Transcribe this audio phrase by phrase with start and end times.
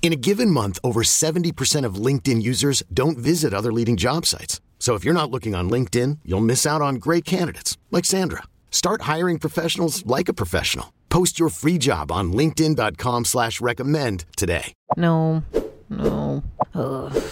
[0.00, 4.62] In a given month, over 70% of LinkedIn users don't visit other leading job sites.
[4.78, 8.44] So if you're not looking on LinkedIn, you'll miss out on great candidates like Sandra.
[8.70, 10.94] Start hiring professionals like a professional.
[11.10, 14.72] Post your free job on LinkedIn.com slash recommend today.
[14.96, 15.42] No,
[15.90, 16.42] no.
[16.74, 17.22] Ugh.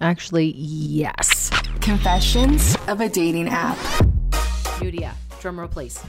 [0.00, 1.50] Actually, yes.
[1.80, 3.78] Confessions of a dating app.
[4.78, 6.02] Nudia, drum roll, please.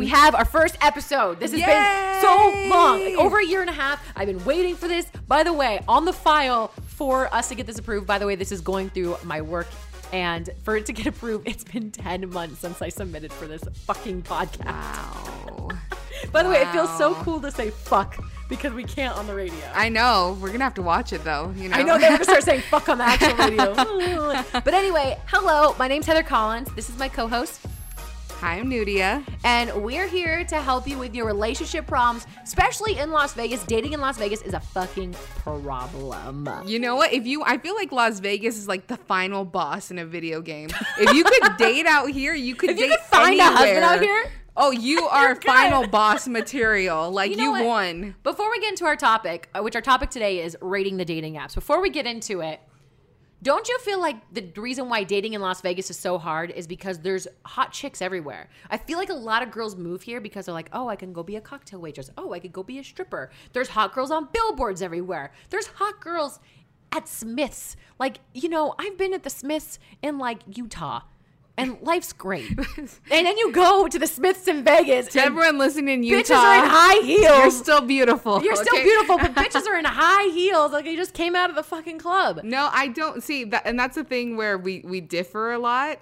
[0.00, 1.40] We have our first episode.
[1.40, 4.02] This has been so long, like over a year and a half.
[4.16, 5.06] I've been waiting for this.
[5.28, 8.06] By the way, on the file for us to get this approved.
[8.06, 9.66] By the way, this is going through my work,
[10.10, 13.62] and for it to get approved, it's been ten months since I submitted for this
[13.84, 14.64] fucking podcast.
[14.64, 15.68] Wow.
[16.32, 19.34] By the way, it feels so cool to say "fuck" because we can't on the
[19.34, 19.60] radio.
[19.74, 20.38] I know.
[20.40, 21.52] We're gonna have to watch it though.
[21.58, 21.76] You know.
[21.76, 23.74] I know they're gonna start saying "fuck" on the actual radio.
[24.64, 25.74] but anyway, hello.
[25.78, 26.72] My name's Heather Collins.
[26.74, 27.60] This is my co-host.
[27.66, 27.79] Hi,
[28.42, 29.22] I'm Nudia.
[29.44, 33.62] And we're here to help you with your relationship problems, especially in Las Vegas.
[33.64, 36.66] Dating in Las Vegas is a fucking problem.
[36.66, 37.12] You know what?
[37.12, 40.40] If you, I feel like Las Vegas is like the final boss in a video
[40.40, 40.70] game.
[40.98, 43.56] If you could date out here, you could If date you could find a anywhere.
[43.58, 44.24] husband out here,
[44.56, 47.10] Oh, you are final boss material.
[47.10, 47.64] Like you, know what?
[47.64, 48.14] won.
[48.22, 51.34] Before we get into our topic, uh, which our topic today is rating the dating
[51.34, 52.60] apps, before we get into it,
[53.42, 56.66] don't you feel like the reason why dating in Las Vegas is so hard is
[56.66, 58.48] because there's hot chicks everywhere?
[58.70, 61.12] I feel like a lot of girls move here because they're like, oh, I can
[61.12, 62.10] go be a cocktail waitress.
[62.18, 63.30] Oh, I could go be a stripper.
[63.52, 65.32] There's hot girls on billboards everywhere.
[65.48, 66.38] There's hot girls
[66.92, 67.76] at Smiths.
[67.98, 71.00] Like, you know, I've been at the Smiths in like Utah.
[71.56, 72.48] And life's great.
[72.78, 75.08] and then you go to the Smiths in Vegas.
[75.08, 77.22] To everyone listening in Utah, bitches are in high heels.
[77.22, 78.42] You're still beautiful.
[78.42, 78.84] You're still okay?
[78.84, 80.72] beautiful, but bitches are in high heels.
[80.72, 82.40] Like you just came out of the fucking club.
[82.44, 85.98] No, I don't see that, and that's the thing where we we differ a lot.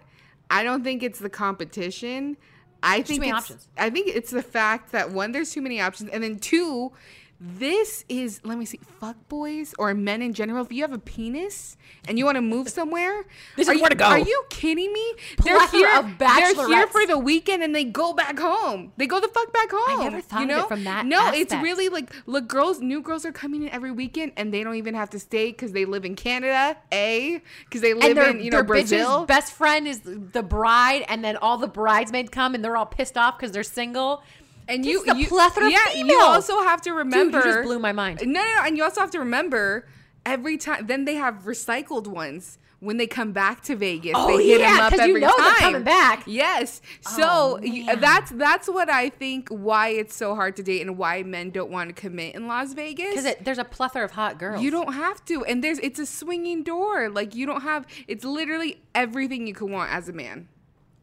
[0.50, 2.36] I don't think it's the competition.
[2.82, 3.68] I think it's, options.
[3.76, 6.92] I think it's the fact that one, there's too many options, and then two,
[7.40, 10.64] this is let me see, fuck boys or men in general.
[10.64, 11.76] If you have a penis
[12.08, 13.24] and you want to move somewhere,
[13.56, 14.06] This are is you, where to go.
[14.06, 15.14] Are you kidding me?
[15.36, 18.92] Plethora of They're here for the weekend and they go back home.
[18.96, 20.00] They go the fuck back home.
[20.00, 20.66] I never thought you of it know?
[20.66, 24.32] from that No, it's really like look, girls, new girls are coming in every weekend
[24.36, 27.94] and they don't even have to stay because they live in Canada, a because they
[27.94, 29.26] live in you know Brazil.
[29.26, 33.16] best friend is the bride, and then all the bridesmaids come and they're all pissed
[33.16, 34.22] off because they're single.
[34.68, 37.40] And Just you, the you plethora of yeah, you also have to remember.
[37.42, 38.20] just blew my mind.
[38.22, 39.86] No, no, no, and you also have to remember
[40.26, 40.86] every time.
[40.86, 42.58] Then they have recycled ones.
[42.80, 45.20] When they come back to Vegas, Oh, they hit yeah, them up 'cause you every
[45.22, 45.44] know time.
[45.46, 46.22] they're coming back.
[46.28, 46.80] Yes.
[47.08, 50.96] Oh, so Oh, that's that's what I think why it's so hard to date and
[50.96, 53.16] why men don't want to commit in Las Vegas.
[53.16, 54.62] Because there's a plethora of hot girls.
[54.62, 55.44] You don't have to.
[55.44, 57.08] And there's it's a swinging door.
[57.08, 60.46] Like you don't have it's literally everything you could want as a man.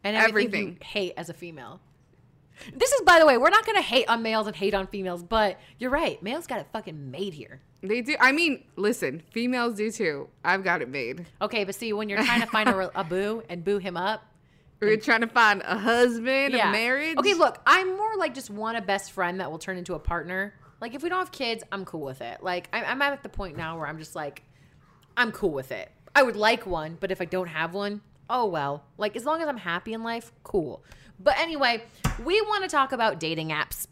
[0.02, 0.68] and everything, everything.
[0.70, 1.82] you hate as a female.
[2.74, 5.24] This is, by the way, we're not gonna hate on males and hate on females,
[5.24, 6.22] but you're right.
[6.24, 7.62] Males got it fucking made here.
[7.82, 8.16] They do.
[8.20, 10.30] I mean, listen, females do too.
[10.44, 11.26] I've got it made.
[11.42, 14.24] Okay, but see, when you're trying to find a, a boo and boo him up,
[14.82, 17.18] We're trying to find a husband, a marriage.
[17.18, 20.00] Okay, look, I'm more like just want a best friend that will turn into a
[20.00, 20.54] partner.
[20.82, 22.42] Like if we don't have kids, I'm cool with it.
[22.44, 24.44] Like I'm, I'm at the point now where I'm just like,
[25.18, 25.92] I'm cool with it.
[26.16, 28.84] I would like one, but if I don't have one, oh well.
[28.98, 30.84] Like as long as I'm happy in life, cool.
[31.20, 31.84] But anyway,
[32.24, 33.88] we want to talk about dating apps.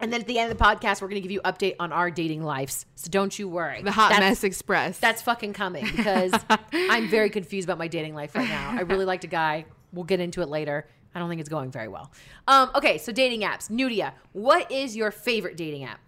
[0.00, 1.92] And then at the end of the podcast, we're going to give you update on
[1.92, 2.86] our dating lives.
[2.94, 3.82] So don't you worry.
[3.82, 4.98] the hot That's- mess express.
[4.98, 6.32] that's fucking coming because
[6.72, 8.70] I'm very confused about my dating life right now.
[8.76, 9.64] I really liked a guy.
[9.92, 10.86] We'll get into it later.
[11.14, 12.12] I don't think it's going very well.
[12.46, 13.70] Um, okay, so dating apps.
[13.70, 15.98] Nudia, what is your favorite dating app?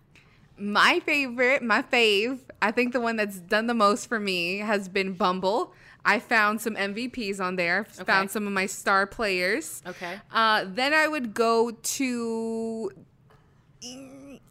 [0.60, 2.40] My favorite, my fave.
[2.62, 5.72] I think the one that's done the most for me has been Bumble.
[6.04, 7.84] I found some MVPs on there.
[7.84, 9.82] Found some of my star players.
[9.86, 10.18] Okay.
[10.32, 12.90] Uh, then I would go to.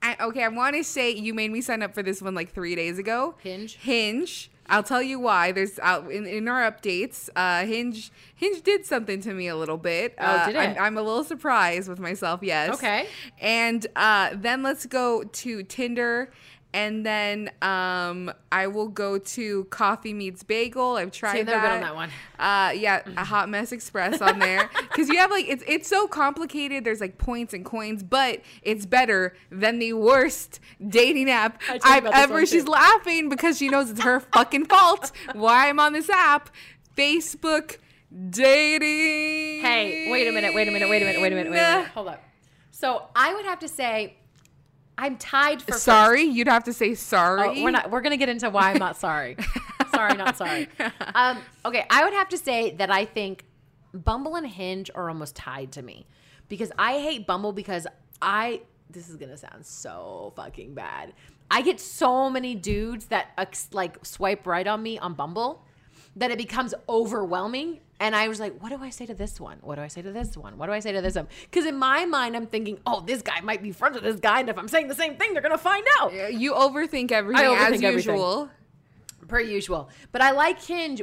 [0.02, 2.54] I, okay, I want to say you made me sign up for this one like
[2.54, 3.36] three days ago.
[3.40, 3.76] Hinge?
[3.76, 4.52] Hinge.
[4.70, 5.52] I'll tell you why.
[5.52, 7.30] There's out in, in our updates.
[7.36, 10.16] Uh, Hinge Hinge did something to me a little bit.
[10.20, 10.60] Oh, Uh, did it?
[10.60, 12.42] I'm, I'm a little surprised with myself.
[12.44, 12.76] Yes.
[12.76, 13.08] Okay.
[13.42, 16.32] And uh, then let's go to Tinder.
[16.72, 20.98] And then um, I will go to Coffee Meets Bagel.
[20.98, 21.74] I've tried See, that.
[21.74, 22.10] on that one.
[22.38, 26.08] Uh, yeah, a Hot Mess Express on there because you have like it's it's so
[26.08, 26.84] complicated.
[26.84, 31.84] There's like points and coins, but it's better than the worst dating app I told
[31.84, 32.46] you I've ever.
[32.46, 32.72] She's too.
[32.72, 36.52] laughing because she knows it's her fucking fault why I'm on this app.
[36.96, 37.78] Facebook
[38.30, 39.62] dating.
[39.62, 41.76] Hey, wait a minute, wait a minute, wait a minute, wait a minute, wait a
[41.78, 41.88] minute.
[41.90, 42.24] Hold up.
[42.72, 44.16] So I would have to say
[45.00, 45.72] I'm tied for.
[45.72, 47.62] Sorry, you'd have to say sorry.
[47.62, 47.90] Oh, we're not.
[47.90, 49.38] We're gonna get into why I'm not sorry.
[49.92, 50.68] sorry, not sorry.
[51.16, 53.46] Um, okay, I would have to say that I think
[53.94, 56.06] Bumble and Hinge are almost tied to me
[56.50, 57.88] because I hate Bumble because
[58.22, 58.62] I.
[58.90, 61.14] This is gonna sound so fucking bad.
[61.50, 63.30] I get so many dudes that
[63.72, 65.64] like swipe right on me on Bumble
[66.20, 67.80] that it becomes overwhelming.
[68.02, 69.58] And I was like, what do I say to this one?
[69.62, 70.58] What do I say to this one?
[70.58, 71.28] What do I say to this one?
[71.50, 74.40] Because in my mind, I'm thinking, oh, this guy might be friends with this guy.
[74.40, 77.44] And if I'm saying the same thing, they're going to find out You overthink everything
[77.46, 77.94] overthink as everything.
[77.94, 78.50] usual.
[79.28, 79.90] per usual.
[80.14, 81.02] But I like Hinge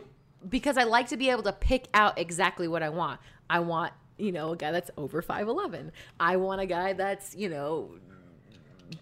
[0.49, 3.21] because I like to be able to pick out exactly what I want.
[3.51, 5.91] I want, you know, a guy that's over 5'11.
[6.19, 7.91] I want a guy that's, you know,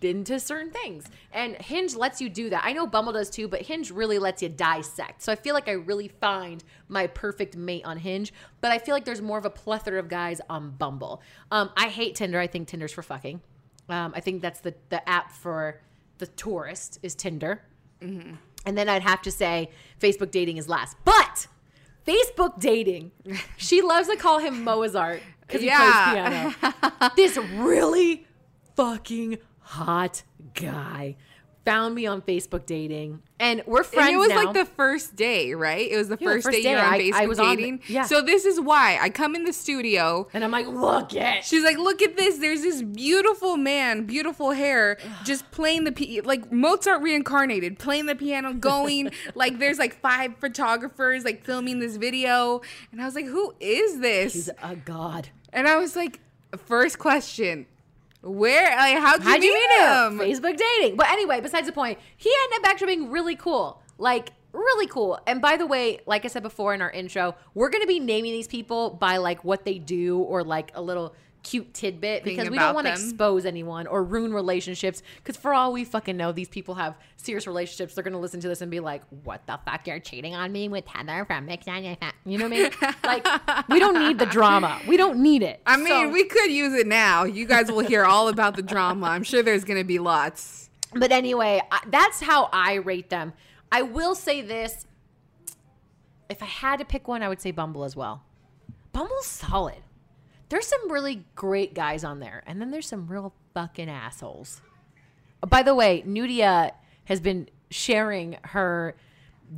[0.01, 1.05] into certain things.
[1.33, 2.63] And Hinge lets you do that.
[2.65, 5.23] I know Bumble does too, but Hinge really lets you dissect.
[5.23, 8.95] So I feel like I really find my perfect mate on Hinge, but I feel
[8.95, 11.23] like there's more of a plethora of guys on Bumble.
[11.51, 12.39] Um, I hate Tinder.
[12.39, 13.41] I think Tinder's for fucking.
[13.89, 15.81] Um, I think that's the, the app for
[16.19, 17.63] the tourist is Tinder.
[18.01, 18.39] And
[18.79, 19.71] then I'd have to say
[20.01, 20.97] Facebook dating is last.
[21.05, 21.47] But
[22.07, 23.13] Facebook dating,
[23.57, 26.53] she loves to call him Mozart because he Yeah.
[26.53, 27.11] plays piano.
[27.17, 28.27] this really
[28.77, 30.23] fucking hot
[30.55, 31.17] guy
[31.65, 34.45] found me on Facebook dating, and we're friends And it was now.
[34.45, 35.91] like the first day, right?
[35.91, 36.71] It was the Yeah, the first, first day, day.
[36.73, 37.81] you're on I- Facebook I was on- dating.
[37.89, 38.03] yeah.
[38.03, 40.29] So this is why I come in the studio.
[40.35, 42.37] and I'm like, look at." She's like, look at this.
[42.37, 48.15] There's this beautiful man, beautiful hair, just playing the p like Mozart reincarnated, playing the
[48.15, 52.61] piano, going like there's like five photographers like filming this video,
[52.93, 54.35] and I was like, who is this?
[54.35, 55.31] He's a god.
[55.51, 56.21] and I was like,
[56.67, 57.65] first question,
[58.25, 58.77] where?
[58.77, 60.13] Like, how'd you How'd meet you meet him?
[60.13, 60.19] him?
[60.19, 60.97] Facebook dating.
[60.97, 63.83] But anyway, besides the point, he ended up actually being really cool.
[63.99, 65.19] Like, really cool.
[65.27, 68.01] And by the way, like I said before in our intro, we're going to be
[68.01, 72.51] naming these people by like what they do or like a little cute tidbit because
[72.51, 75.03] we don't want to expose anyone or ruin relationships.
[75.19, 77.95] Because for all we fucking know, these people have serious relationships.
[77.95, 79.87] They're going to listen to this and be like, what the fuck?
[79.87, 82.71] You're cheating on me with Heather from Mix You know what I mean?
[83.05, 84.81] like, we don't need the drama.
[84.89, 85.61] We don't need it.
[85.67, 87.25] I mean, So- we could use it now.
[87.25, 89.07] You guys will hear all about the drama.
[89.07, 90.71] I'm sure there's going to be lots.
[90.95, 93.35] But anyway, I, that's how I rate them.
[93.71, 94.87] I will say this.
[96.31, 98.23] If I had to pick one, I would say Bumble as well.
[98.93, 99.84] Bumble's solid.
[100.49, 104.61] There's some really great guys on there, and then there's some real fucking assholes.
[105.47, 106.73] By the way, Nudia
[107.05, 108.95] has been sharing her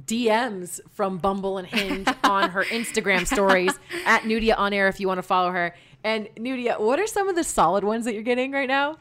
[0.04, 3.72] DMs from Bumble and Hinge on her Instagram stories
[4.04, 5.74] at Nudia on air if you want to follow her.
[6.02, 8.98] And Nudia, what are some of the solid ones that you're getting right now?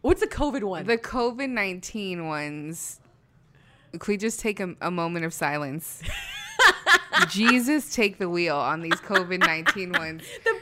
[0.00, 0.86] What's the COVID one?
[0.86, 3.00] The COVID 19 ones.
[3.92, 6.02] Could we just take a, a moment of silence?
[7.28, 10.22] Jesus, take the wheel on these COVID 19 ones.
[10.44, 10.57] the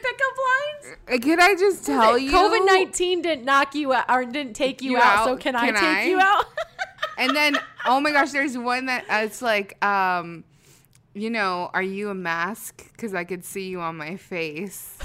[1.11, 2.31] Uh, Could I just tell you?
[2.31, 5.25] COVID nineteen didn't knock you out or didn't take you, You out, out.
[5.27, 6.05] So can, I take I?
[6.05, 6.45] you out?
[7.19, 7.57] And then,
[7.87, 10.45] oh my gosh, there's one that uh, it's like, um,
[11.15, 12.93] you know, are you a mask?
[12.93, 14.99] Because I could see you on my face.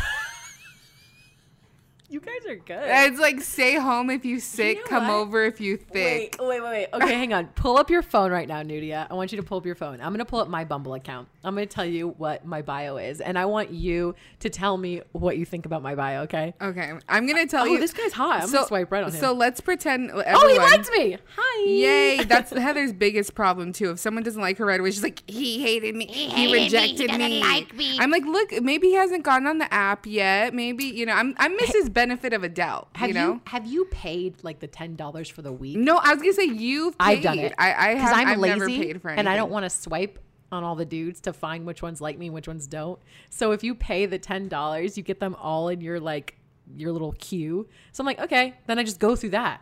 [2.11, 2.83] You guys are good.
[2.83, 5.13] It's like, stay home if you sick, know come what?
[5.15, 6.35] over if you thick.
[6.39, 6.87] Wait, wait, wait, wait.
[6.93, 7.47] Okay, hang on.
[7.47, 9.07] Pull up your phone right now, Nudia.
[9.09, 10.01] I want you to pull up your phone.
[10.01, 11.27] I'm going to pull up my Bumble account.
[11.43, 14.77] I'm going to tell you what my bio is, and I want you to tell
[14.77, 16.21] me what you think about my bio.
[16.23, 16.53] Okay?
[16.61, 17.79] Okay, I'm gonna tell Oh, you.
[17.79, 18.43] this guy's hot.
[18.43, 19.19] I'm gonna swipe right on him.
[19.19, 20.11] So let's pretend.
[20.13, 21.17] Oh, he liked me.
[21.35, 21.63] Hi.
[21.65, 22.23] Yay!
[22.27, 23.91] That's Heather's biggest problem too.
[23.91, 26.05] If someone doesn't like her right away, she's like, "He hated me.
[26.07, 27.17] He, rejected me.
[27.17, 27.41] He me.
[27.41, 27.97] Like me.
[27.99, 30.53] I'm like, look, maybe he hasn't gotten on the app yet.
[30.53, 32.89] Maybe you know, I'm I'm Mrs benefit of a doubt.
[32.95, 33.33] Have you, know?
[33.33, 35.77] you have you paid like the ten dollars for the week?
[35.77, 36.97] No, I was gonna say you've.
[36.97, 37.05] Paid.
[37.05, 37.53] I've done it.
[37.57, 38.13] I, I have.
[38.15, 40.19] I'm I've lazy never paid for and I don't want to swipe
[40.51, 42.99] on all the dudes to find which ones like me, and which ones don't.
[43.29, 46.37] So if you pay the ten dollars, you get them all in your like
[46.75, 47.67] your little queue.
[47.91, 49.61] So I'm like, okay, then I just go through that.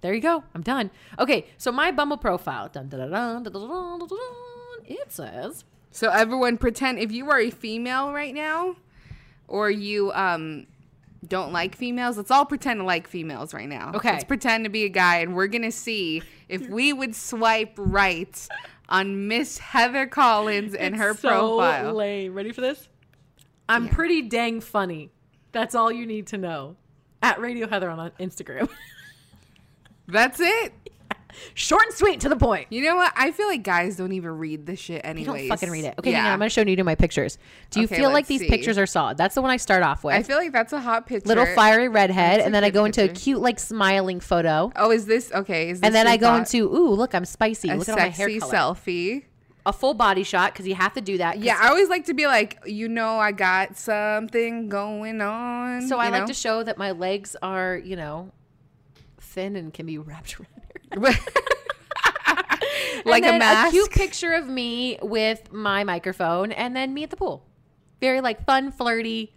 [0.00, 0.44] There you go.
[0.54, 0.90] I'm done.
[1.18, 2.68] Okay, so my Bumble profile.
[2.68, 3.46] Dun, dun, dun,
[4.86, 5.64] it says.
[5.90, 8.76] So everyone, pretend if you are a female right now,
[9.46, 10.66] or you um
[11.26, 12.16] don't like females.
[12.16, 13.92] Let's all pretend to like females right now.
[13.94, 14.12] Okay.
[14.12, 18.48] Let's pretend to be a guy, and we're gonna see if we would swipe right
[18.88, 21.94] on Miss Heather Collins and her so profile.
[21.94, 22.34] lame.
[22.34, 22.88] Ready for this?
[23.68, 25.10] I'm pretty dang funny.
[25.52, 26.76] That's all you need to know.
[27.22, 28.68] At Radio Heather on Instagram.
[30.08, 30.72] That's it.
[31.54, 32.66] Short and sweet to the point.
[32.70, 33.12] You know what?
[33.16, 35.26] I feel like guys don't even read this shit You anyways.
[35.26, 35.94] don't fucking read it.
[35.98, 36.18] Okay, yeah.
[36.18, 36.32] hang on.
[36.34, 37.38] I'm gonna show you my pictures.
[37.70, 38.48] Do you Okay, feel like these see.
[38.48, 39.16] pictures are solid?
[39.18, 40.14] That's the one I start off with.
[40.14, 41.28] I feel like that's a hot picture.
[41.28, 44.90] Little fiery redhead, That's and then I go into a cute, like smiling photo, Oh,
[44.90, 45.70] is this okay?
[45.70, 47.68] Is this and then I go into ooh, look, I'm spicy.
[47.70, 48.52] a look at my hair sexy color.
[48.52, 49.24] selfie.
[49.66, 51.38] A full body shot because you have to do that.
[51.38, 55.86] Yeah, I always like to be like, you know, I got something going on.
[55.86, 58.30] So I you like to show that my legs are, you know,
[59.18, 60.59] thin and can be wrapped around.
[63.04, 63.72] like a mask.
[63.72, 67.46] cute picture of me with my microphone, and then me at the pool.
[68.00, 69.34] Very like fun, flirty.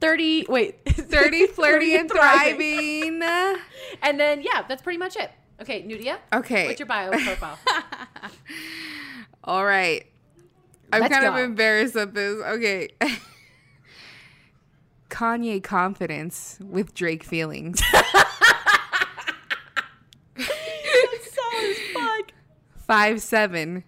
[0.00, 0.44] Thirty.
[0.48, 3.22] Wait, 30, flirty, and thriving.
[4.02, 5.30] And then yeah, that's pretty much it.
[5.60, 6.18] Okay, Nudia.
[6.32, 6.66] Okay.
[6.66, 7.58] What's your bio profile?
[9.44, 10.04] All right.
[10.92, 11.32] I'm Let's kind go.
[11.32, 12.42] of embarrassed of this.
[12.42, 12.90] Okay.
[15.08, 17.80] Kanye confidence with Drake feelings.
[17.80, 18.06] Solid
[20.38, 22.32] as fuck.
[22.92, 23.84] Five seven.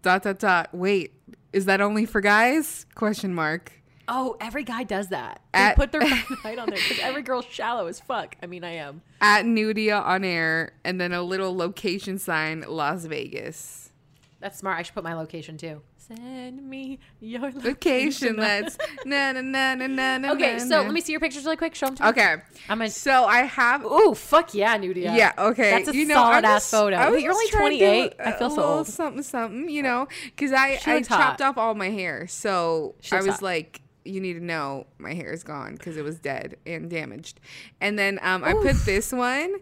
[0.00, 0.70] Dot dot dot.
[0.72, 1.12] Wait,
[1.52, 2.86] is that only for guys?
[2.94, 3.70] Question mark.
[4.08, 5.42] Oh, every guy does that.
[5.52, 8.34] They At- put their height on there because every girl's shallow as fuck.
[8.42, 9.02] I mean, I am.
[9.20, 13.92] At Nudia on air, and then a little location sign, Las Vegas.
[14.40, 14.78] That's smart.
[14.78, 15.82] I should put my location too.
[16.08, 17.62] Send me your location.
[17.64, 18.36] Location.
[18.36, 20.32] Let's na na na na na na.
[20.34, 20.80] Okay, na, so na.
[20.82, 21.74] let me see your pictures really quick.
[21.74, 22.08] Show them to me.
[22.10, 22.36] Okay.
[22.68, 23.84] I'm a- So I have.
[23.84, 25.16] Ooh, fuck yeah, Nudia.
[25.16, 25.70] Yeah, okay.
[25.70, 26.96] That's a you know, solid I'm ass just- photo.
[26.96, 28.14] I was Wait, you're only just trying to do 28.
[28.20, 28.86] I feel a so old.
[28.86, 31.40] Something, something, you know, because I, I chopped hot.
[31.40, 32.26] off all my hair.
[32.28, 33.42] So She I was hot.
[33.42, 37.40] like, you need to know my hair is gone because it was dead and damaged.
[37.80, 39.56] And then um, I put this one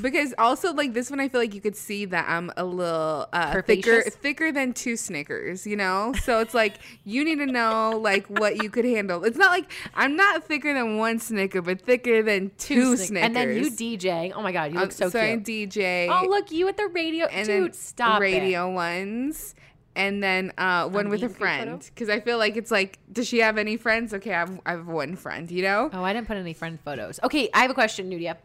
[0.00, 3.28] because also like this one, I feel like you could see that I'm a little
[3.32, 6.12] uh, thicker, thicker than two Snickers, you know?
[6.22, 9.24] So it's like, you need to know like what you could handle.
[9.24, 13.26] It's not like I'm not thicker than one Snicker, but thicker than two, Snick- Snickers.
[13.26, 14.32] And then you DJ.
[14.34, 15.70] Oh my god, you look Um, so so I cute.
[15.70, 16.08] DJ.
[16.10, 17.26] Oh look, you at the radio.
[17.26, 18.24] and Dude, stop it.
[18.24, 19.54] radio ones
[19.96, 21.64] and then uh, one A with a meet and greet photo?
[21.64, 24.14] friend because I feel like it's like, does she have any friends?
[24.14, 25.90] Okay, I have, I have one friend, you know.
[25.92, 27.18] Oh, I didn't put any friend photos.
[27.24, 28.36] Okay, I have a question, Nudia.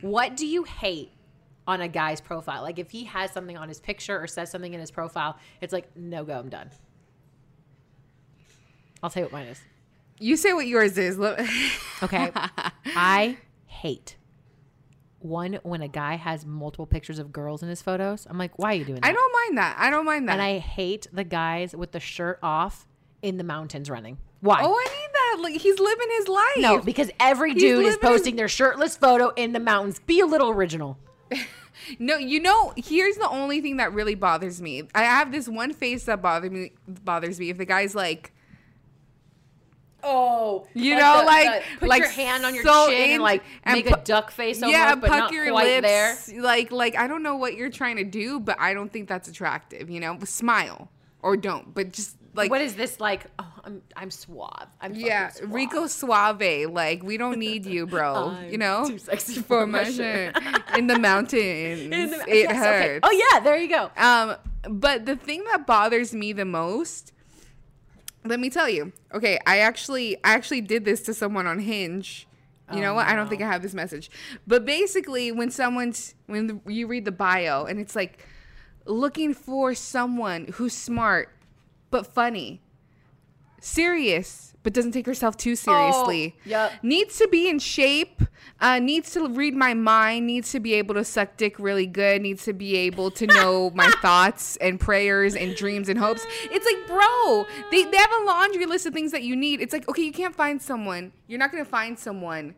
[0.00, 1.10] What do you hate
[1.66, 2.62] on a guy's profile?
[2.62, 5.72] Like if he has something on his picture or says something in his profile, it's
[5.72, 6.70] like no go, I'm done.
[9.02, 9.60] I'll tell you what mine is.
[10.20, 11.18] You say what yours is.
[12.02, 12.32] Okay.
[12.86, 14.16] I hate
[15.20, 18.26] one when a guy has multiple pictures of girls in his photos.
[18.30, 19.06] I'm like, why are you doing that?
[19.08, 19.76] I don't mind that.
[19.78, 20.32] I don't mind that.
[20.34, 22.86] And I hate the guys with the shirt off
[23.22, 24.18] in the mountains running.
[24.40, 24.60] Why?
[24.62, 25.38] oh, I need that.
[25.42, 26.46] Like he's living his life.
[26.58, 30.00] no, because every He's dude is living his- posting their shirtless photo in the mountains.
[30.06, 30.98] Be a little original.
[31.98, 34.82] No, you know, here's the only thing that really bothers me.
[34.94, 36.72] I have this one face that bothers me.
[36.86, 38.32] Bothers me if the guy's like,
[40.02, 43.42] Oh, You know, like- put like your hand on your so chin in- and like
[43.64, 46.26] and make pu- a duck face almost, yeah, but puck not your quite lips.
[46.26, 46.40] there.
[46.40, 49.28] Like, like I don't know what you're trying to do, but I don't think that's
[49.28, 49.90] attractive.
[49.90, 50.88] You know, smile
[51.22, 53.26] or don't, but just like what is this like?
[53.40, 54.68] Oh, I'm I'm suave.
[54.80, 55.52] I'm Yeah, suave.
[55.52, 56.70] Rico Suave.
[56.70, 58.36] Like we don't need you, bro.
[58.48, 60.36] You know, too sexy for my shirt
[60.78, 61.80] in the mountains.
[61.80, 62.56] In the- it yes, okay.
[62.56, 63.00] hurts.
[63.02, 63.90] Oh yeah, there you go.
[63.96, 64.36] Um,
[64.70, 67.12] but the thing that bothers me the most,
[68.24, 68.92] let me tell you.
[69.14, 72.26] Okay, I actually I actually did this to someone on Hinge.
[72.72, 73.06] You know oh, what?
[73.06, 74.10] I don't think I have this message.
[74.46, 78.26] But basically, when someone's when the, you read the bio and it's like
[78.84, 81.34] looking for someone who's smart
[81.90, 82.60] but funny,
[83.60, 86.36] serious but doesn't take herself too seriously.
[86.44, 86.72] yep.
[86.82, 88.22] Needs to be in shape.
[88.60, 90.26] Uh, needs to read my mind.
[90.26, 92.20] Needs to be able to suck dick really good.
[92.20, 96.26] Needs to be able to know my thoughts and prayers and dreams and hopes.
[96.50, 99.60] It's like, bro, they, they have a laundry list of things that you need.
[99.60, 101.12] It's like, okay, you can't find someone.
[101.28, 102.54] You're not gonna find someone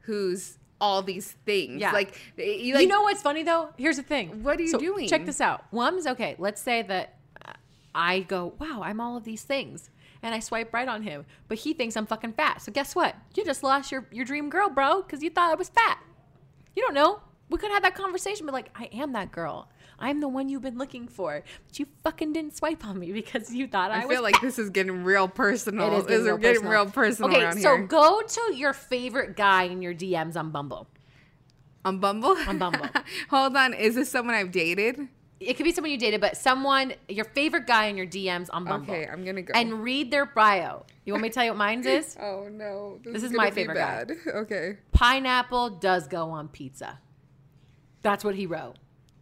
[0.00, 1.80] who's all these things.
[1.80, 1.92] Yeah.
[1.92, 3.70] Like, you, you know what's funny though?
[3.76, 4.42] Here's the thing.
[4.42, 5.08] What are you doing?
[5.08, 5.64] Check this out.
[5.70, 6.34] One's okay.
[6.38, 7.52] Let's say that uh,
[7.94, 9.90] I go, wow, I'm all of these things.
[10.22, 12.62] And I swipe right on him, but he thinks I'm fucking fat.
[12.62, 13.16] So guess what?
[13.34, 15.98] You just lost your, your dream girl, bro, because you thought I was fat.
[16.76, 17.20] You don't know.
[17.50, 19.68] We could have that conversation, but like, I am that girl.
[19.98, 23.54] I'm the one you've been looking for, but you fucking didn't swipe on me because
[23.54, 25.92] you thought I, I was I feel like this is getting real personal.
[25.92, 26.72] It is getting, real, getting personal.
[26.72, 27.86] real personal Okay, so here.
[27.86, 30.88] go to your favorite guy in your DMs on Bumble.
[31.84, 32.36] on Bumble.
[32.48, 32.88] On Bumble.
[33.30, 33.74] Hold on.
[33.74, 35.08] Is this someone I've dated?
[35.46, 38.64] It could be someone you dated, but someone your favorite guy in your DMs on
[38.64, 38.92] Bumble.
[38.94, 39.52] Okay, I'm gonna go.
[39.54, 40.84] And read their bio.
[41.04, 42.16] You want me to tell you what mine's is?
[42.20, 44.04] Oh no, This is gonna my favorite guy.
[44.34, 44.78] Okay.
[44.92, 46.98] Pineapple does go on pizza.
[48.02, 48.74] That's what he wrote.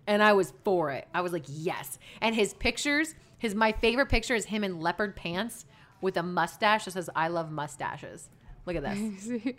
[0.07, 1.07] And I was for it.
[1.15, 1.99] I was like, yes.
[2.21, 5.67] And his pictures, his my favorite picture is him in leopard pants
[6.01, 8.29] with a mustache that says I love mustaches.
[8.67, 9.27] Look at this.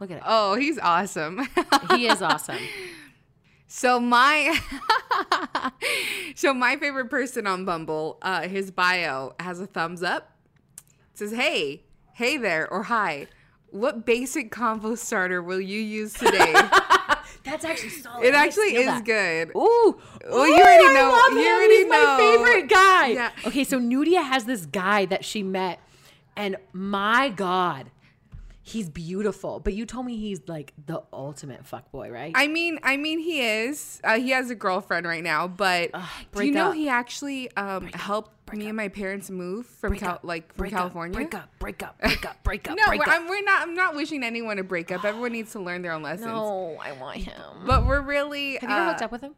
[0.00, 0.22] Look at it.
[0.24, 1.46] oh, he's awesome.
[1.90, 2.56] He is awesome.
[3.72, 4.58] So my
[6.34, 10.36] so my favorite person on Bumble, uh, his bio has a thumbs up.
[11.12, 11.84] It says, "Hey,
[12.14, 13.28] hey there," or "Hi."
[13.68, 16.52] What basic combo starter will you use today?
[17.44, 18.24] That's actually solid.
[18.26, 19.04] it actually is that.
[19.04, 19.50] good.
[19.56, 21.54] Ooh, Well, you already I know- love you him.
[21.54, 23.06] already He's my favorite guy.
[23.12, 23.30] Yeah.
[23.46, 25.78] Okay, so Nudia has this guy that she met,
[26.36, 27.92] and my God,
[28.62, 29.60] he's beautiful.
[29.60, 32.32] But you told me he's like the ultimate fuck boy, right?
[32.34, 34.00] I mean, I mean, he is.
[34.04, 35.90] Uh, he has a girlfriend right now, but
[36.34, 36.74] do you know up.
[36.74, 40.56] he actually um, helped me and my parents move from Break Cal- up, like from
[40.58, 41.14] break up, California?
[41.14, 42.76] break up, break up, break up, break up.
[42.76, 43.20] No, break we're, up.
[43.20, 43.62] I'm, we're not.
[43.62, 45.04] I'm not wishing anyone to break up.
[45.04, 46.26] Everyone needs to learn their own lessons.
[46.26, 47.40] no, I want him.
[47.66, 49.34] But we're really Have you ever hooked uh, up with him?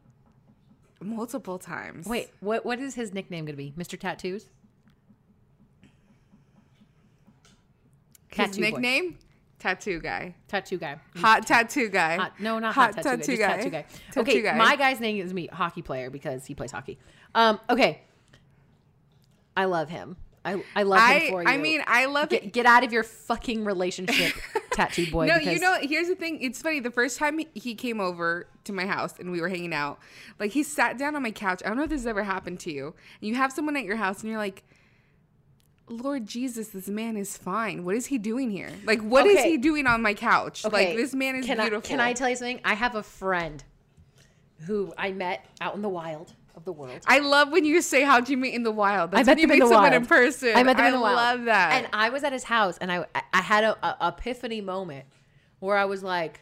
[1.00, 2.06] multiple times.
[2.06, 2.64] Wait, what?
[2.64, 3.72] What is his nickname going to be?
[3.76, 3.98] Mr.
[3.98, 4.46] Tattoos?
[8.34, 8.66] His Tattoo boy.
[8.66, 9.18] nickname,
[9.58, 10.98] tattoo guy, Tattoo guy.
[11.16, 12.16] hot tattoo guy.
[12.16, 13.16] Hot, no, not hot, tattoo, guy.
[13.16, 13.84] Just tattoo guy.
[14.08, 14.56] Tattoo okay, guy.
[14.56, 16.98] my guy's name is me, hockey player, because he plays hockey.
[17.34, 18.00] Um, okay,
[19.56, 20.16] I love him.
[20.44, 21.48] I I love I him for you.
[21.48, 22.52] I mean, I love get, it.
[22.52, 24.34] get out of your fucking relationship,
[24.72, 25.26] tattoo boy.
[25.26, 26.40] No, you know, here's the thing.
[26.40, 26.80] It's funny.
[26.80, 30.00] The first time he came over to my house and we were hanging out,
[30.40, 31.62] like he sat down on my couch.
[31.64, 32.86] I don't know if this has ever happened to you.
[33.20, 34.64] And you have someone at your house and you're like,
[35.92, 37.84] Lord Jesus, this man is fine.
[37.84, 38.70] What is he doing here?
[38.84, 39.50] Like, what is Okay.
[39.52, 40.64] he doing on my couch?
[40.64, 41.78] Okay, Like, this man is can beautiful.
[41.78, 42.60] I, can I tell you something?
[42.64, 43.62] I have a friend
[44.66, 47.00] who I met out in the wild of the world.
[47.06, 49.46] I love when you say, "How'd you meet in the wild?" That's I met you
[49.46, 50.52] them in meet the someone wild in person.
[50.54, 51.18] I met them I in the wild.
[51.18, 51.72] I love that.
[51.72, 55.06] And I was at his house, and I I had a, a epiphany moment
[55.60, 56.40] where I was like,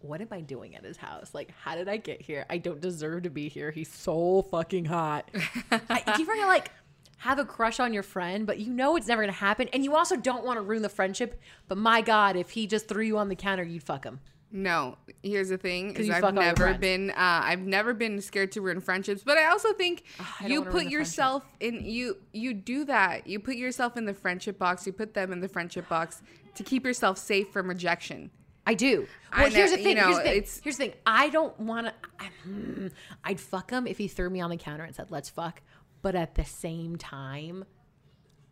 [0.00, 1.32] "What am I doing at his house?
[1.32, 2.44] Like, how did I get here?
[2.50, 3.70] I don't deserve to be here.
[3.70, 5.30] He's so fucking hot."
[5.70, 6.70] I, you ever like
[7.20, 9.94] have a crush on your friend, but you know it's never gonna happen, and you
[9.94, 11.38] also don't want to ruin the friendship.
[11.68, 14.20] But my God, if he just threw you on the counter, you'd fuck him.
[14.52, 18.20] No, here's the thing: is I've fuck all your never been, uh, I've never been
[18.20, 19.22] scared to ruin friendships.
[19.22, 20.04] But I also think
[20.40, 23.26] I you put yourself in you you do that.
[23.26, 24.86] You put yourself in the friendship box.
[24.86, 26.22] You put them in the friendship box
[26.56, 28.30] to keep yourself safe from rejection.
[28.66, 29.06] I do.
[29.32, 29.96] I Well, here's know- the you thing.
[29.98, 30.32] know, here's the thing.
[30.36, 30.94] it's- Here's the thing.
[31.06, 32.90] I don't want to.
[33.24, 35.60] I'd fuck him if he threw me on the counter and said, "Let's fuck."
[36.02, 37.64] But at the same time,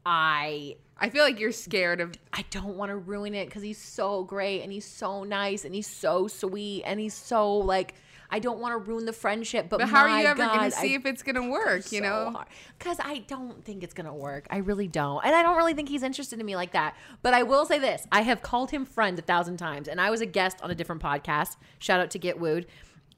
[0.04, 2.12] I I feel like you're scared of.
[2.32, 5.74] I don't want to ruin it because he's so great and he's so nice and
[5.74, 7.94] he's so sweet and he's so like.
[8.30, 10.70] I don't want to ruin the friendship, but, But how are you ever God, going
[10.70, 11.90] to see I- if it's going to work?
[11.92, 12.44] You know,
[12.78, 14.46] because I don't think it's gonna work.
[14.50, 16.94] I really don't, and I don't really think he's interested in me like that.
[17.22, 20.10] But I will say this: I have called him friend a thousand times, and I
[20.10, 21.56] was a guest on a different podcast.
[21.78, 22.66] Shout out to Get Wooed,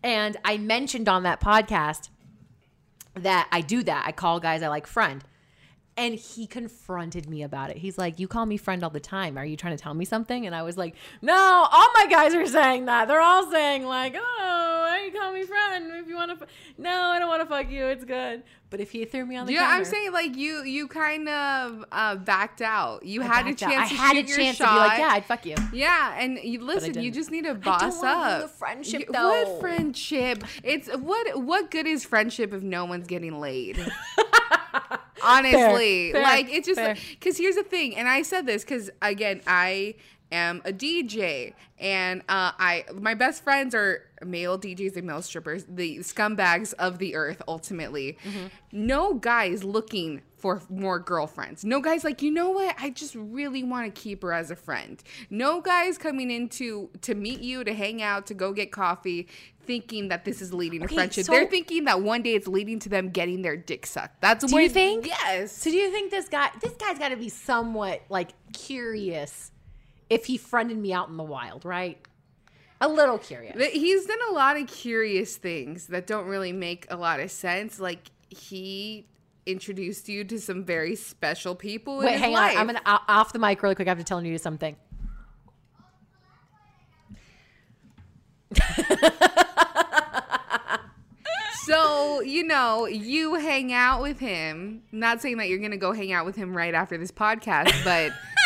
[0.05, 2.09] and I mentioned on that podcast
[3.15, 4.05] that I do that.
[4.07, 5.25] I call guys I like friend.
[5.97, 7.77] And he confronted me about it.
[7.79, 9.37] He's like, You call me friend all the time.
[9.37, 10.47] Are you trying to tell me something?
[10.47, 13.09] And I was like, No, all my guys are saying that.
[13.09, 14.70] They're all saying, like, Oh,
[15.05, 16.45] you call me friend if you want to.
[16.45, 16.51] F-?
[16.79, 17.87] No, I don't want to fuck you.
[17.87, 18.43] It's good.
[18.71, 19.67] But if he threw me on the yeah.
[19.69, 23.05] I'm saying like you you kind of uh, backed out.
[23.05, 23.71] You I had a backed out.
[23.73, 23.91] chance.
[23.91, 25.57] I to had a chance to be like, Yeah, I'd fuck you.
[25.73, 27.01] Yeah, and you listen.
[27.01, 28.43] You just need to boss up.
[28.43, 29.29] the friendship, You- though.
[29.55, 30.45] What friendship?
[30.63, 33.79] It's what what good is friendship if no one's getting laid?
[35.23, 36.97] Honestly, fair, like it's just fair.
[37.11, 39.97] because here's the thing, and I said this because again, I
[40.33, 45.65] am a DJ, and uh, I my best friends are male DJs and male strippers,
[45.69, 47.41] the scumbags of the earth.
[47.49, 48.47] Ultimately, Mm-hmm.
[48.73, 51.65] no guy is looking for more girlfriends.
[51.65, 52.75] No guy's like, you know what?
[52.79, 55.03] I just really want to keep her as a friend.
[55.29, 59.29] No guy's coming in to to meet you, to hang out, to go get coffee,
[59.67, 61.27] thinking that this is leading to Okay, friendship.
[61.27, 64.21] so- They're thinking that one day it's leading to them getting their dick sucked.
[64.21, 65.07] That's Do what you think?
[65.07, 65.53] Yes.
[65.53, 69.51] So do you think this guy this guy's got to be somewhat like curious
[70.11, 71.99] if he friended me out in the wild, right?
[72.81, 73.57] A little curious.
[73.73, 77.79] He's done a lot of curious things that don't really make a lot of sense.
[77.79, 79.07] Like he
[79.47, 82.57] introduced you to some very special people Wait, hang life.
[82.57, 82.61] on.
[82.61, 83.89] I'm gonna off the mic really quick.
[83.89, 84.77] I have to tell you something.
[91.65, 94.83] So, you know, you hang out with him.
[94.91, 97.73] Not saying that you're going to go hang out with him right after this podcast,
[97.85, 98.11] but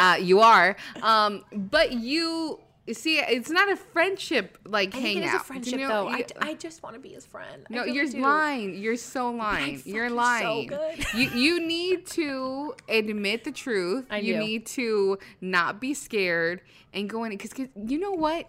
[0.00, 0.76] uh, you are.
[1.02, 2.60] Um, but you
[2.92, 5.34] see, it's not a friendship like I think it hangout.
[5.36, 6.08] is a friendship, you know- though.
[6.08, 7.64] I, you- d- I just want to be his friend.
[7.70, 8.20] No, really you're do.
[8.20, 8.76] lying.
[8.78, 9.80] You're so lying.
[9.84, 10.66] You're so lying.
[10.68, 11.04] good.
[11.14, 14.06] you you need to admit the truth.
[14.10, 14.40] I you do.
[14.40, 18.46] need to not be scared and go in because you know what?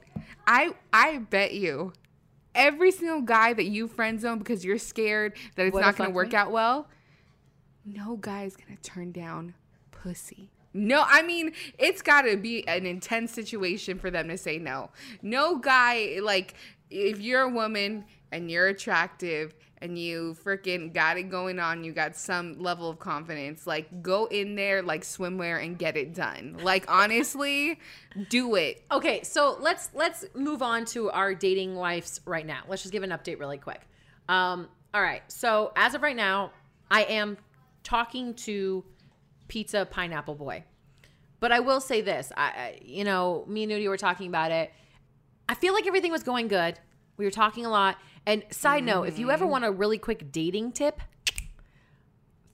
[0.47, 1.93] I I bet you
[2.55, 6.09] every single guy that you friend zone because you're scared that it's Would've not going
[6.09, 6.35] to work me?
[6.35, 6.87] out well,
[7.85, 9.53] no guy is going to turn down
[9.91, 10.49] pussy.
[10.73, 14.89] No, I mean, it's got to be an intense situation for them to say no.
[15.21, 16.53] No guy, like,
[16.89, 21.91] if you're a woman and you're attractive and you freaking got it going on, you
[21.91, 26.57] got some level of confidence, like, go in there like swimwear and get it done.
[26.61, 27.79] Like, honestly,
[28.29, 28.83] do it.
[28.91, 32.61] Okay, so let's let's move on to our dating lives right now.
[32.67, 33.81] Let's just give an update really quick.
[34.29, 36.51] Um, all right, so as of right now,
[36.89, 37.37] I am
[37.83, 38.83] talking to
[39.51, 40.63] Pizza Pineapple Boy,
[41.41, 44.71] but I will say this: I, you know, me and Nudie were talking about it.
[45.49, 46.79] I feel like everything was going good.
[47.17, 47.97] We were talking a lot.
[48.25, 51.01] And side note, if you ever want a really quick dating tip,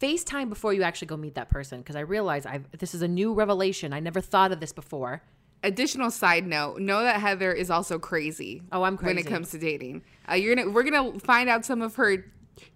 [0.02, 3.08] FaceTime before you actually go meet that person because I realize I this is a
[3.08, 3.94] new revelation.
[3.94, 5.22] I never thought of this before.
[5.62, 9.60] additional side note know that heather is also crazy Oh, I'm when it comes to
[9.60, 12.26] dating uh, you're gonna we're gonna find out some of her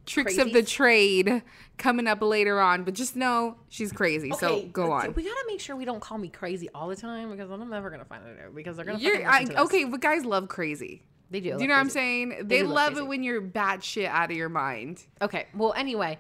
[0.06, 1.42] tricks of the trade
[1.78, 5.60] coming up later on but just know she's crazy so go on We gotta make
[5.60, 8.38] sure we don't call me crazy all the time because I'm never gonna find it
[8.46, 9.00] out because they're gonna.
[9.00, 11.56] you're I, okay but guys love crazy They do.
[11.58, 14.30] do you know what i'm saying they, do love love it when you're batshit out
[14.32, 15.48] of your mind Okay.
[15.54, 16.20] Well, anyway,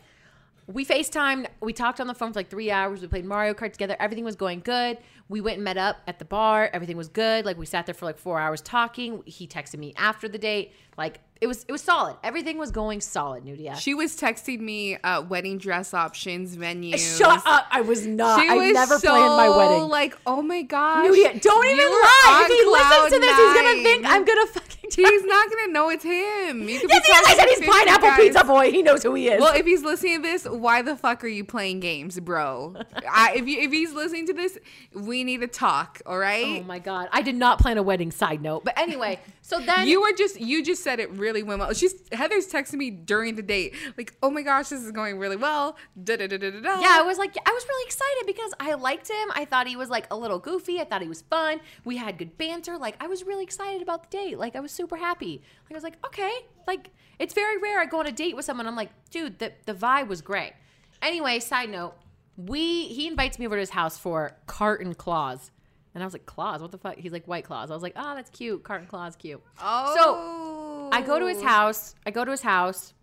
[0.68, 1.48] we FaceTimed.
[1.62, 3.02] We talked on the phone for like three hours.
[3.02, 3.96] We played Mario Kart together.
[4.00, 4.98] Everything was going good.
[5.30, 6.70] We went and met up at the bar.
[6.74, 7.46] Everything was good.
[7.46, 9.24] Like we sat there for like four hours talking.
[9.26, 10.74] He texted me after the date.
[10.98, 12.18] Like it was it was solid.
[12.24, 13.76] Everything was going solid, Nudia.
[13.78, 17.66] she was texting me uh, wedding dress options venues Shut up!
[17.72, 18.40] I was not.
[18.42, 19.90] She I was never so, planned my wedding.
[19.90, 22.48] like oh my gosh Nudia, don't even lie.
[22.48, 24.06] If he listens to this, he's gonna think.
[24.06, 24.62] I'm gonna.
[24.96, 26.68] He's not gonna know it's him.
[26.68, 27.34] You could be Yes, he.
[27.34, 28.20] I said he's pineapple guys.
[28.20, 28.72] pizza boy.
[28.72, 29.42] He knows who he is.
[29.42, 32.76] Well, if he's listening to this, why the fuck are you playing games, bro?
[33.10, 34.58] I, if you, if he's listening to this,
[34.94, 36.02] we need to talk.
[36.06, 36.62] All right.
[36.62, 38.12] oh my god, I did not plan a wedding.
[38.12, 41.60] Side note, but anyway, so then you were just you just said it really went
[41.60, 41.74] well.
[41.74, 45.38] She's Heather's texting me during the date, like, "Oh my gosh, this is going really
[45.38, 46.60] well." Da da da da da.
[46.60, 46.80] da.
[46.82, 49.32] Yeah, I was like, I was really excited because I liked him.
[49.34, 50.80] I thought he was like a little goofy.
[50.80, 51.60] I thought he was fun.
[51.86, 52.78] We had good banter.
[52.78, 54.38] Like, I was really excited about the date.
[54.38, 55.42] Like, I was super happy.
[55.64, 56.32] Like, I was like, okay.
[56.66, 56.90] Like,
[57.20, 58.66] it's very rare I go on a date with someone.
[58.68, 60.54] I'm like, dude, the, the vibe was great.
[61.02, 61.94] Anyway, side note,
[62.36, 65.52] we he invites me over to his house for carton claws.
[65.94, 66.62] And I was like, claws?
[66.62, 66.98] What the fuck?
[66.98, 67.70] He's like, white claws.
[67.70, 68.64] I was like, oh, that's cute.
[68.64, 69.42] Carton claws, cute.
[69.62, 70.90] Oh.
[70.92, 71.46] So I go to his oh.
[71.46, 71.96] house.
[72.06, 72.94] I go to his house.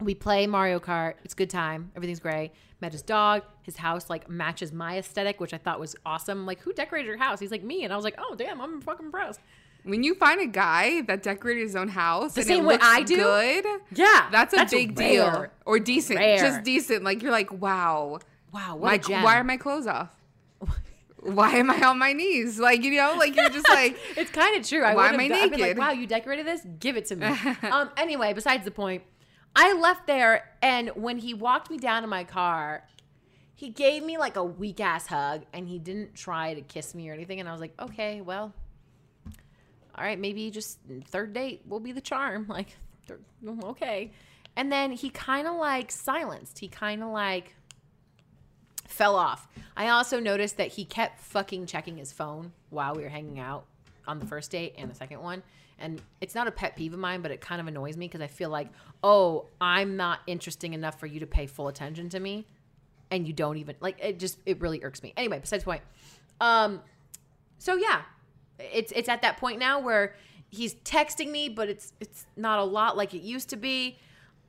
[0.00, 1.14] We play Mario Kart.
[1.24, 1.90] It's a good time.
[1.96, 2.52] Everything's great.
[2.80, 3.42] Met his dog.
[3.62, 6.46] His house like matches my aesthetic, which I thought was awesome.
[6.46, 7.40] Like, who decorated your house?
[7.40, 9.40] He's like me, and I was like, oh damn, I'm fucking impressed.
[9.84, 12.78] When you find a guy that decorated his own house The and same it way
[12.80, 13.16] I do?
[13.16, 15.08] good, Yeah, that's a that's big rare.
[15.08, 15.46] deal.
[15.64, 16.38] Or decent, Rare.
[16.38, 17.02] just decent.
[17.04, 18.18] Like you're like, wow,
[18.52, 20.10] Wow, what my, why are my clothes off?
[21.22, 22.58] why am I on my knees?
[22.58, 24.82] Like you know, like you're just like, it's kind of true.
[24.82, 25.78] I Why am I done- I'd like, naked?
[25.78, 26.62] wow, you decorated this?
[26.78, 27.26] Give it to me.
[27.70, 27.90] um.
[27.96, 29.02] Anyway, besides the point,
[29.54, 32.84] I left there, and when he walked me down to my car,
[33.54, 37.10] he gave me like a weak ass hug, and he didn't try to kiss me
[37.10, 37.38] or anything.
[37.38, 38.54] And I was like, okay, well,
[40.00, 42.46] all right, maybe just third date will be the charm.
[42.48, 42.74] Like,
[43.64, 44.12] okay.
[44.56, 46.58] And then he kind of like silenced.
[46.58, 47.54] He kind of like
[48.88, 49.46] fell off.
[49.76, 53.66] I also noticed that he kept fucking checking his phone while we were hanging out
[54.06, 55.42] on the first date and the second one.
[55.78, 58.20] And it's not a pet peeve of mine, but it kind of annoys me because
[58.22, 58.68] I feel like,
[59.02, 62.46] oh, I'm not interesting enough for you to pay full attention to me.
[63.10, 65.12] And you don't even like it just it really irks me.
[65.16, 65.82] Anyway, besides point.
[66.40, 66.80] Um
[67.58, 68.02] so yeah.
[68.72, 70.14] It's it's at that point now where
[70.48, 73.98] he's texting me, but it's it's not a lot like it used to be.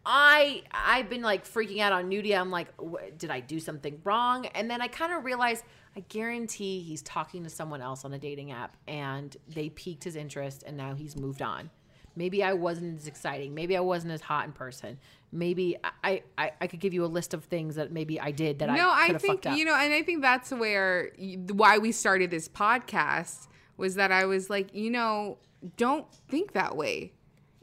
[0.05, 2.39] I I've been like freaking out on Nudia.
[2.39, 2.69] I'm like,
[3.17, 4.47] did I do something wrong?
[4.47, 5.63] And then I kind of realized,
[5.95, 10.15] I guarantee he's talking to someone else on a dating app, and they piqued his
[10.15, 11.69] interest, and now he's moved on.
[12.15, 13.53] Maybe I wasn't as exciting.
[13.53, 14.97] Maybe I wasn't as hot in person.
[15.31, 18.59] Maybe I I, I could give you a list of things that maybe I did
[18.59, 19.57] that no, I I think fucked up.
[19.57, 21.11] you know, and I think that's where
[21.53, 23.47] why we started this podcast
[23.81, 25.37] was that I was like, you know,
[25.75, 27.11] don't think that way.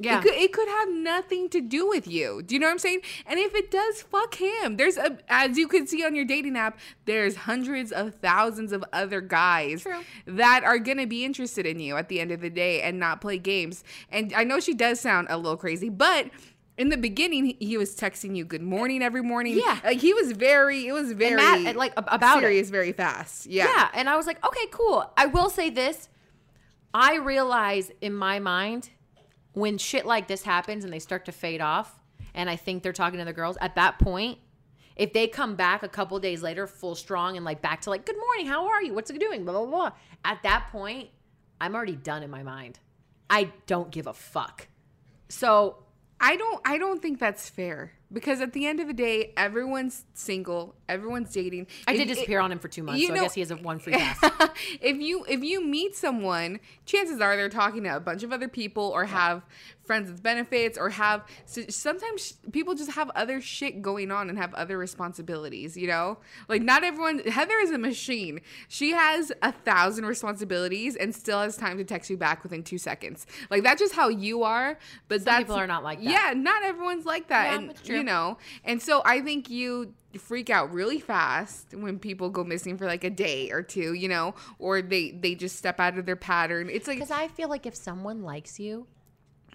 [0.00, 0.18] Yeah.
[0.18, 2.42] It could, it could have nothing to do with you.
[2.42, 3.00] Do you know what I'm saying?
[3.26, 4.76] And if it does, fuck him.
[4.76, 8.84] There's a, as you can see on your dating app, there's hundreds of thousands of
[8.92, 10.04] other guys True.
[10.26, 13.20] that are gonna be interested in you at the end of the day and not
[13.20, 13.82] play games.
[14.10, 16.30] And I know she does sound a little crazy, but
[16.78, 19.58] in the beginning, he- was texting you good morning every morning.
[19.58, 19.78] Yeah.
[19.84, 22.42] like he was very, it was very mad- like, ab- about it.
[22.42, 23.46] serious, very fast.
[23.46, 23.88] Yeah, Yeah.
[23.94, 25.12] And I was like, okay, cool.
[25.16, 26.08] I will say this.
[26.94, 28.90] I realize in my mind
[29.52, 31.98] when shit like this happens and they start to fade off
[32.34, 34.38] and I think they're talking to the girls, at that point,
[34.96, 38.06] if they come back a couple days later full strong and like back to like,
[38.06, 38.94] good morning, how are you?
[38.94, 39.44] What's it doing?
[39.44, 39.90] Blah, blah, blah.
[40.24, 41.10] At that point,
[41.60, 42.78] I'm already done in my mind.
[43.30, 44.68] I don't give a fuck.
[45.28, 45.76] So
[46.20, 50.04] I don't I don't think that's fair because at the end of the day, everyone's
[50.14, 51.66] single, everyone's dating.
[51.86, 53.50] I If- did disappear on him for two months, so know- I guess he has
[53.50, 54.18] a one free pass.
[54.80, 58.48] if you if you meet someone, chances are they're talking to a bunch of other
[58.48, 59.42] people or have
[59.88, 64.38] friends with benefits or have so sometimes people just have other shit going on and
[64.38, 66.18] have other responsibilities, you know?
[66.46, 68.40] Like not everyone Heather is a machine.
[68.68, 72.76] She has a thousand responsibilities and still has time to text you back within 2
[72.78, 73.26] seconds.
[73.50, 76.10] Like that's just how you are, but that's people are not like that.
[76.10, 77.96] Yeah, not everyone's like that Yeah, and true.
[77.96, 78.36] you know.
[78.64, 83.04] And so I think you freak out really fast when people go missing for like
[83.04, 86.68] a day or two, you know, or they they just step out of their pattern.
[86.70, 88.86] It's like Because I feel like if someone likes you,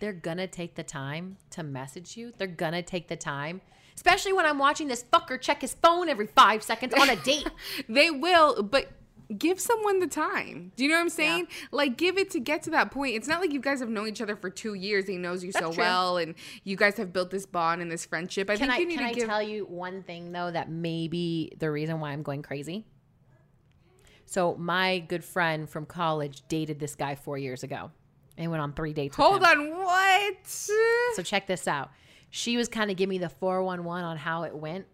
[0.03, 2.33] they're gonna take the time to message you.
[2.37, 3.61] They're gonna take the time.
[3.95, 7.47] Especially when I'm watching this fucker check his phone every five seconds on a date.
[7.87, 8.89] they will, but
[9.37, 10.73] give someone the time.
[10.75, 11.47] Do you know what I'm saying?
[11.71, 13.15] Like give it to get to that point.
[13.15, 15.07] It's not like you guys have known each other for 2 years.
[15.07, 15.81] He knows you so true.
[15.81, 16.35] well and
[16.65, 18.49] you guys have built this bond and this friendship.
[18.49, 20.51] I Can think I you need can to I give tell you one thing though
[20.51, 22.83] that may be the reason why I'm going crazy?
[24.25, 27.91] So my good friend from college dated this guy four years ago
[28.37, 29.15] and went on three dates.
[29.15, 30.35] Hold on, what?
[30.45, 31.91] So check this out.
[32.29, 34.85] She was kind of giving me the 411 on how it went.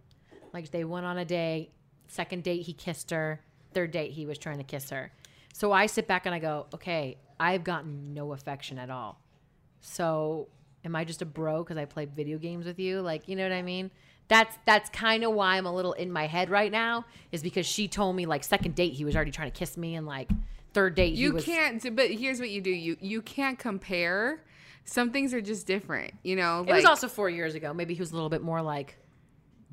[0.54, 1.72] Like they went on a date.
[2.08, 3.42] Second date, he kissed her.
[3.74, 5.12] Third date, he was trying to kiss her.
[5.54, 9.22] So I sit back and I go, okay, I've gotten no affection at all.
[9.80, 10.50] So
[10.84, 13.02] am I just a bro because I play video games with you?
[13.02, 13.92] Like, you know what I mean?
[14.28, 17.06] That's that's kind of why I'm a little in my head right now.
[17.32, 19.96] Is because she told me like second date he was already trying to kiss me
[19.96, 20.30] and like
[20.74, 22.70] third date you was can't but here's what you do.
[22.70, 24.44] You you can't compare.
[24.86, 26.66] Some things are just different, you know?
[26.68, 27.74] It was also four years ago.
[27.74, 28.98] Maybe he was a little bit more like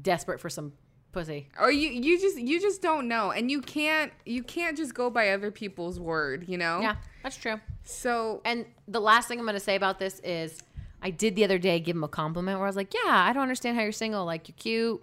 [0.03, 0.73] desperate for some
[1.13, 1.49] pussy.
[1.59, 5.09] or you you just you just don't know and you can't you can't just go
[5.09, 7.59] by other people's word you know Yeah, that's true.
[7.85, 10.61] so And the last thing I'm going to say about this is
[11.03, 13.33] I did the other day give him a compliment where I was like, yeah, I
[13.33, 14.25] don't understand how you're single.
[14.25, 15.03] Like, you're cute.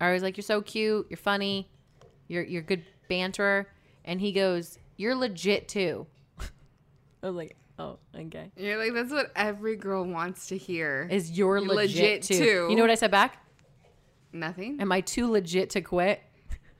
[0.00, 1.06] I was like, you're so cute.
[1.08, 1.70] You're funny.
[2.28, 3.68] You're, you're good banter.
[4.04, 6.06] And he goes, you're legit too.
[7.22, 8.50] I was like, oh, okay.
[8.56, 12.38] you're like that's what every girl wants to hear Is you're legit, Legit too.
[12.38, 12.66] too.
[12.70, 13.42] You know what I said back?
[14.32, 16.20] nothing Am I too legit to quit?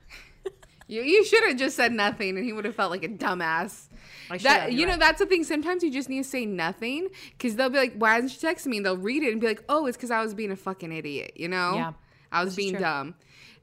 [0.87, 3.87] you, you should have just said nothing and he would have felt like a dumbass
[4.29, 4.99] I should that you know right.
[4.99, 8.13] that's the thing sometimes you just need to say nothing because they'll be like why
[8.15, 10.21] hasn't she texted me and they'll read it and be like oh it's because i
[10.21, 11.93] was being a fucking idiot you know Yeah,
[12.31, 12.81] i was being true.
[12.81, 13.15] dumb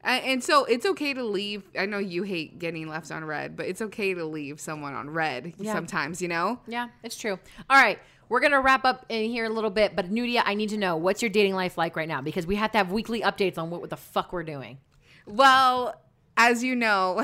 [0.04, 3.56] and, and so it's okay to leave i know you hate getting left on read
[3.56, 5.72] but it's okay to leave someone on read Yeah.
[5.72, 7.38] sometimes you know Yeah, it's true.
[7.68, 7.98] All right.
[8.30, 10.78] We're going to wrap up in here a little bit, but Nudia, I need to
[10.78, 13.58] know what's your dating life like right now because we have to have weekly updates
[13.58, 14.78] on what, the fuck we're doing.
[15.26, 15.94] Well,
[16.36, 17.22] as you know,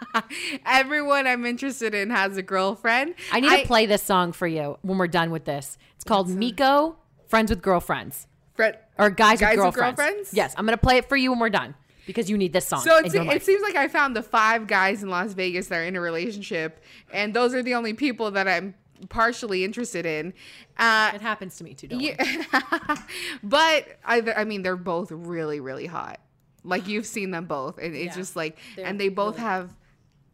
[0.66, 3.14] everyone I'm interested in has a girlfriend.
[3.32, 5.76] I need to play this song for you when we're done with this.
[5.96, 8.26] It's called Miko, Friends with Girlfriends.
[8.54, 9.96] Fred, Or Guys, Guys with with Girlfriends.
[9.98, 10.34] Girlfriends?
[10.34, 11.74] Yes, I'm going to play it for you when we're done
[12.08, 12.80] because you need this song.
[12.80, 15.84] so it's, it seems like I found the five guys in Las Vegas that are
[15.84, 18.74] in a relationship, and those are the only people that I'm
[19.10, 20.32] partially interested in.
[20.78, 22.16] Uh, it happens to me too, don't yeah,
[23.42, 26.18] but I, I mean, they're both really, really hot.
[26.64, 28.20] Like you've seen them both, and it's Yeah.
[28.22, 29.76] just like, They're and they both really- have.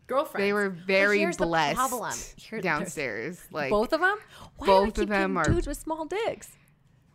[0.06, 0.44] Girlfriends.
[0.44, 2.38] They were very blessed.
[2.38, 3.40] Here- downstairs.
[3.50, 4.18] Like Both of them?
[4.58, 6.50] Why both of them are- dudes with small dicks.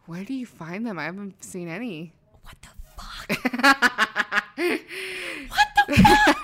[0.08, 0.98] Where do you find them?
[0.98, 2.14] I haven't seen any.
[2.42, 2.70] What the
[3.00, 3.30] fuck?
[5.50, 6.40] what the fuck?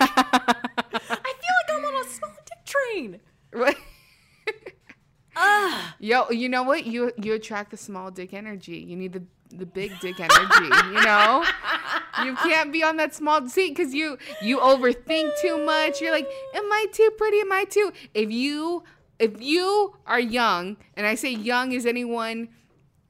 [0.92, 3.20] I feel like I'm on a small dick train.
[3.52, 3.76] What?
[5.98, 6.86] Yo, you know what?
[6.86, 8.78] You you attract the small dick energy.
[8.78, 10.64] You need the the big dick energy.
[10.64, 11.44] you know,
[12.24, 16.00] you can't be on that small seat because you you overthink too much.
[16.00, 17.40] You're like, am I too pretty?
[17.40, 17.92] Am I too?
[18.14, 18.84] If you
[19.18, 22.48] if you are young, and I say young is anyone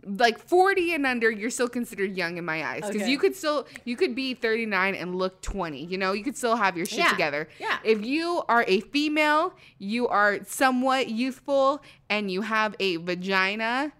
[0.06, 3.10] like 40 and under you're still considered young in my eyes because Okay.
[3.10, 6.54] you could still you could be 39 and look 20 you know you could still
[6.54, 7.08] have your shit Yeah.
[7.10, 7.78] together Yeah.
[7.82, 13.92] if you are a female you are somewhat youthful and you have a vagina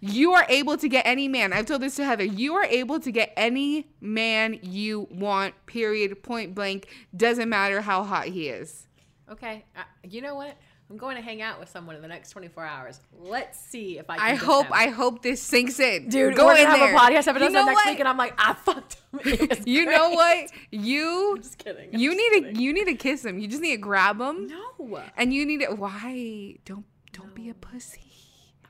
[0.00, 2.98] you are able to get any man i've told this to heather you are able
[2.98, 8.86] to get any man you want period point blank doesn't matter how hot he is
[9.30, 9.64] Okay.
[9.76, 10.56] Uh, you know what?
[10.90, 13.00] I'm going to hang out with someone in the next 24 hours.
[13.16, 14.72] Let's see if I can i hope them.
[14.74, 17.44] i hope this sinks in Dude, go we're in gonna have there a podcast episode
[17.44, 17.86] You know next what?
[17.86, 19.48] week, and I'm like, I fucked him.
[19.66, 21.90] You know what you just kidding.
[21.94, 22.54] I'm you just need kidding.
[22.56, 25.02] to you need to kiss him you just need to grab him No.
[25.16, 28.12] and you need to why don't don't be a pussy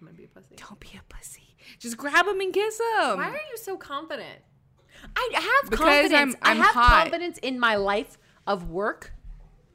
[0.00, 0.56] I'm gonna be a pussy.
[0.56, 4.40] don't be a pussy just grab him and kiss him Why are you so confident?
[5.16, 6.14] I have Because confidence.
[6.14, 7.02] I'm- I'm I have hot.
[7.04, 9.12] confidence in my life of work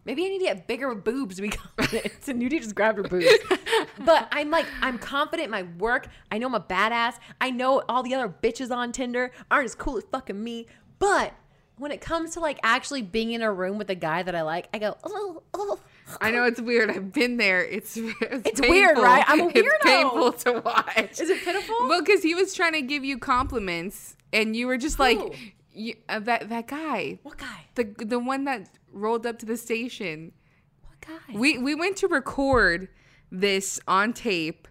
[0.05, 2.13] Maybe I need to get bigger boobs to be confident.
[2.23, 3.27] so Nudie just grabbed her boobs.
[4.05, 6.07] but I'm like, I'm confident in my work.
[6.31, 7.15] I know I'm a badass.
[7.41, 10.67] I know all the other bitches on Tinder aren't as cool as fucking me.
[10.99, 11.33] But
[11.77, 14.43] when it comes to like actually being in a room with a guy that I
[14.43, 15.79] like, I go, oh, oh.
[16.21, 16.91] I know it's weird.
[16.91, 17.65] I've been there.
[17.65, 19.23] It's it's, It's weird, right?
[19.27, 19.81] I'm a It's weirdo.
[19.83, 21.19] painful to watch.
[21.19, 21.75] Is it pitiful?
[21.89, 25.17] Well, because he was trying to give you compliments, and you were just like?
[25.75, 27.65] You, uh, that that guy, What guy?
[27.75, 30.31] the the one that rolled up to the station.
[30.81, 31.37] What guy?
[31.37, 32.87] We we went to record
[33.31, 34.67] this on tape.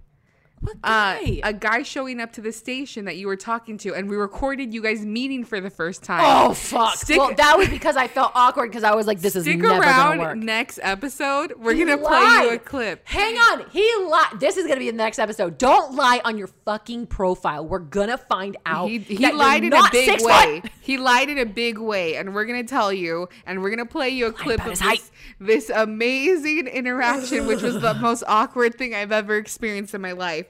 [0.65, 1.41] What Uh, guy?
[1.45, 4.73] a guy showing up to the station that you were talking to, and we recorded
[4.75, 6.21] you guys meeting for the first time.
[6.25, 6.97] oh fuck!
[6.97, 9.59] Stick- well, that was because I felt awkward because I was like, "This is Stick
[9.59, 11.53] never around gonna work." next episode.
[11.59, 13.07] We're He gonna play you a clip.
[13.07, 14.41] Hang on, he lied.
[14.41, 15.59] This is gonna be the next episode.
[15.59, 17.67] Don't lie on your fucking profile.
[17.67, 18.89] We're gonna find out.
[18.89, 20.61] He, he lied in a big way.
[20.61, 20.71] foot.
[20.81, 24.11] He lied in a big way, and we're gonna tell you, and we're gonna play
[24.11, 25.01] you a clip of his height.
[25.39, 30.47] This, amazing interaction, which was the most awkward thing I've ever experienced in my life.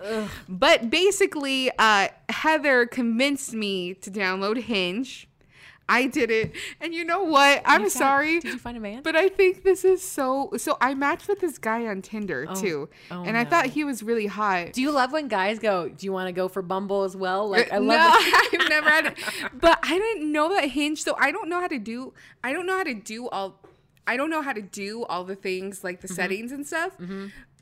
[0.49, 5.29] But basically, uh, Heather convinced me to download Hinge.
[5.87, 7.61] I did it, and you know what?
[7.67, 8.41] I'm found- sorry.
[8.41, 9.03] did you find a man?
[9.03, 10.51] But I think this is so.
[10.57, 14.03] So I matched with this guy on Tinder too, oh and I thought he was
[14.03, 14.73] really hot.
[14.73, 15.91] Do you love when guys go?
[15.91, 17.51] Do you want to go for Bumble as well?
[17.51, 17.89] Like I love.
[17.89, 18.51] no, it.
[18.63, 19.19] I've never had it.
[19.53, 21.03] But I didn't know that Hinge.
[21.03, 22.15] So I don't know how to do.
[22.43, 23.61] I don't know how to do all.
[24.07, 26.07] I don't know how to do all the things like Mm-hmm.
[26.07, 26.93] the settings and stuff.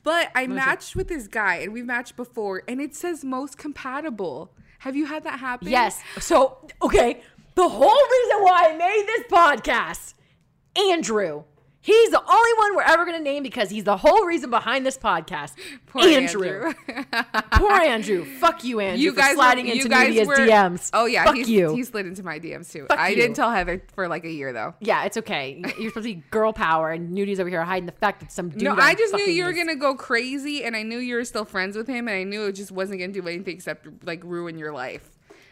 [0.05, 4.53] But I matched with this guy, and we've matched before, and it says most compatible.
[4.81, 5.69] Have you had that happen?
[5.69, 6.01] Yes.
[6.19, 7.23] So okay,
[7.55, 10.15] the whole reason why I made this podcast,
[10.77, 11.45] Andrew.
[11.85, 14.97] He's the only one we're ever gonna name because he's the whole reason behind this
[14.97, 15.55] podcast.
[15.87, 16.73] Poor Andrew.
[17.53, 18.25] Poor Andrew.
[18.25, 19.03] Fuck you, Andrew.
[19.03, 20.91] You for guys sliding were, into Nudia's DMs.
[20.93, 21.75] Oh yeah, Fuck he's, you.
[21.75, 22.87] He slid into my DMs too.
[22.89, 23.17] Fuck I you.
[23.17, 24.75] didn't tell Heather for like a year though.
[24.79, 25.61] yeah, it's okay.
[25.79, 28.51] You're supposed to be girl power, and Nudia's over here hiding the fact that some
[28.51, 28.63] dude.
[28.63, 31.45] No, I'm just knew you were gonna go crazy, and I knew you were still
[31.45, 34.57] friends with him, and I knew it just wasn't gonna do anything except like ruin
[34.57, 35.11] your life.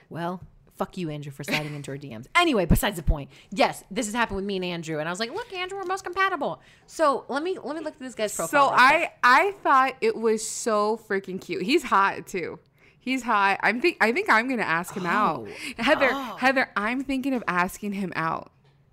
[0.09, 0.41] Well,
[0.81, 2.27] fuck you, Andrew, for sliding into our DMs.
[2.35, 3.31] Anyway, besides the point.
[3.51, 5.85] Yes, this has happened with me and Andrew, and I was like, "Look, Andrew, we're
[5.85, 8.71] most compatible." So let me let me look at this guy's profile.
[8.71, 8.75] So.
[8.75, 11.63] I I thought it was so freaking cute.
[11.63, 12.59] He's hot too.
[12.99, 13.61] He's hot.
[13.63, 15.47] I'm think I think I'm gonna ask him out.
[15.49, 15.83] Oh.
[15.83, 16.37] Heather, oh.
[16.39, 18.51] Heather, I'm thinking of asking him out.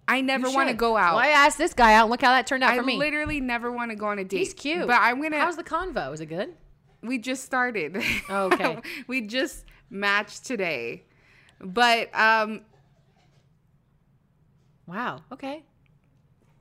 [0.10, 1.16] I never want to go out.
[1.16, 2.10] Well, I asked this guy out.
[2.10, 2.96] Look how that turned out I for me.
[2.96, 4.40] I literally never want to go on a date.
[4.40, 4.88] He's cute.
[4.88, 5.40] But I'm gonna.
[5.40, 6.14] How's the convo?
[6.14, 6.54] Is it good?
[7.02, 8.02] we just started.
[8.30, 8.80] Oh, okay.
[9.08, 11.04] we just matched today.
[11.60, 12.62] But um
[14.86, 15.22] Wow.
[15.32, 15.64] Okay.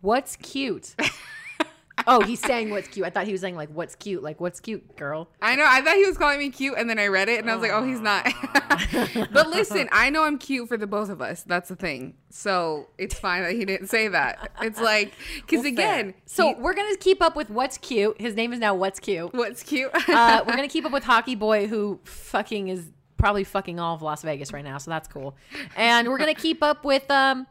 [0.00, 0.94] What's cute?
[2.06, 3.06] oh, he's saying what's cute.
[3.06, 5.28] I thought he was saying like what's cute, like what's cute, girl.
[5.40, 5.64] I know.
[5.66, 7.62] I thought he was calling me cute, and then I read it, and I was
[7.62, 8.24] like, "Oh, he's not."
[9.32, 11.42] but listen, I know I'm cute for the both of us.
[11.44, 12.14] That's the thing.
[12.30, 14.50] So it's fine that he didn't say that.
[14.60, 16.22] It's like because Well, again, fair.
[16.26, 18.20] so he- we're gonna keep up with what's cute.
[18.20, 19.32] His name is now what's cute.
[19.32, 19.90] what's cute?
[20.08, 24.02] uh, we're gonna keep up with Hockey Boy, who fucking is probably fucking all of
[24.02, 25.36] Las Vegas right now, so that's cool.
[25.76, 27.46] And we're gonna keep up with um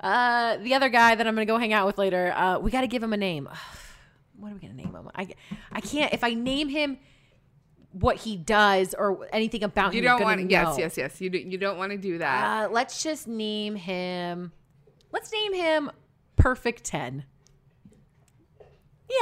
[0.00, 2.32] uh the other guy that I'm gonna go hang out with later.
[2.34, 3.48] Uh, we got to give him a name.
[4.38, 5.10] What are we gonna name him?
[5.14, 5.28] I
[5.72, 6.98] I can't if I name him
[7.92, 10.04] what he does or anything about you him.
[10.04, 10.50] don't want gonna.
[10.50, 11.20] Yes, yes, yes.
[11.20, 12.66] You do, you don't want to do that.
[12.66, 14.52] Uh, let's just name him.
[15.10, 15.90] Let's name him
[16.36, 17.24] Perfect Ten.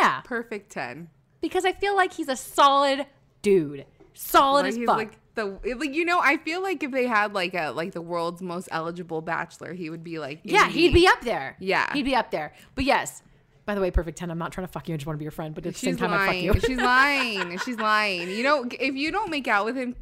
[0.00, 1.08] Yeah, Perfect ten.
[1.40, 3.06] because I feel like he's a solid
[3.40, 3.86] dude.
[4.16, 4.96] Solid as he's fuck.
[4.96, 6.18] like the like you know.
[6.20, 9.90] I feel like if they had like a like the world's most eligible bachelor, he
[9.90, 11.56] would be like yeah, he'd be up there.
[11.60, 11.92] Yeah.
[11.92, 12.54] he'd be up there.
[12.74, 13.22] But yes,
[13.66, 14.30] by the way, Perfect Ten.
[14.30, 14.94] I'm not trying to fuck you.
[14.94, 15.54] I just want to be your friend.
[15.54, 16.54] But at the same time, I fuck you.
[16.60, 17.58] She's lying.
[17.58, 18.30] She's lying.
[18.30, 19.94] You know, if you don't make out with him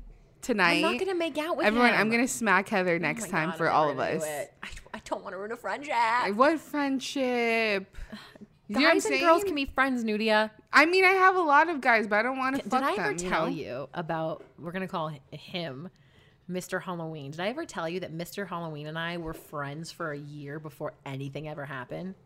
[0.43, 2.01] tonight, I'm not gonna make out with everyone, him.
[2.01, 4.23] I'm gonna smack Heather Oh next my time God, for all of us.
[4.23, 5.95] I, I don't want to ruin a friendship.
[6.35, 7.97] What friendship?
[8.69, 10.51] You know what I'm Guys and girls can be friends, Nudia.
[10.77, 12.63] I mean, I have a lot of guys, but I don't want to.
[12.63, 13.17] Did fuck I ever them.
[13.17, 13.53] tell know?
[13.53, 14.43] you about?
[14.59, 15.89] We're gonna call him
[16.51, 16.83] Mr.
[16.83, 17.31] Halloween.
[17.31, 18.49] Did I ever tell you that Mr.
[18.49, 22.17] Halloween and I were friends for a year before anything ever happened?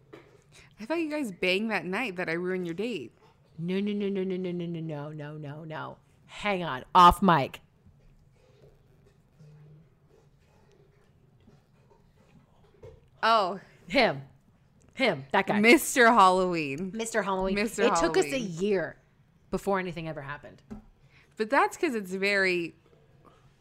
[0.80, 3.12] I thought you guys banged that night that I ruined your date.
[3.58, 5.96] No, no, no, no, no, no, no, no, no, no, no, no.
[6.26, 7.61] Hang on, off mic.
[13.22, 14.22] Oh, Him,
[14.99, 16.12] him, that guy, Mr.
[16.12, 16.92] Halloween.
[16.92, 17.24] Mr.
[17.24, 17.57] Halloween.
[17.57, 17.86] Mr.
[17.86, 18.53] It took us a Halloween.
[18.59, 18.96] year
[19.51, 20.61] before anything ever happened.
[21.36, 22.74] But that's because it's very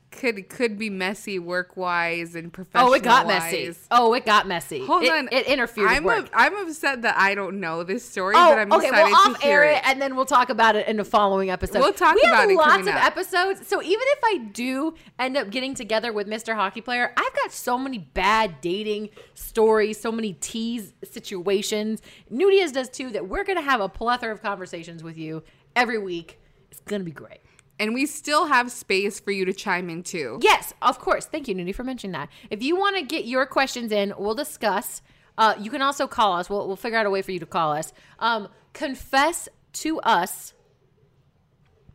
[0.10, 2.92] could could be messy work wise and professional.
[2.92, 3.76] Oh, it got messy.
[3.92, 4.86] Oh, it got messy.
[4.86, 6.30] Hold it, on, It interfered I'm with work.
[6.34, 8.88] A, I'm upset that I don't know this story, Oh, but I'm okay.
[8.88, 9.76] excited Well, off to hear air it.
[9.78, 11.80] it, and then we'll talk about it in the following episode.
[11.80, 13.04] We'll talk we about have it lots of up.
[13.06, 13.68] episodes.
[13.68, 16.56] So even if I do end up getting together with Mr.
[16.56, 22.02] Hockey Player, I've got so many bad dating stories, so many tease situations.
[22.32, 23.10] Nudia's does too.
[23.12, 25.44] That we're gonna have a plethora of conversations with you
[25.76, 26.40] every week.
[26.72, 27.40] It's gonna be great.
[27.80, 30.40] And we still have space for you to chime in too.
[30.42, 31.26] Yes, of course.
[31.26, 32.30] Thank you, Nudie, for mentioning that.
[32.50, 35.02] If you want to get your questions in, we'll discuss.
[35.38, 36.50] Uh, you can also call us.
[36.50, 37.94] We'll, we'll figure out a way for you to call us.
[38.20, 40.54] Um, confess to us